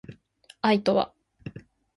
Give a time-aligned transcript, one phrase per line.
[0.61, 1.13] 愛とは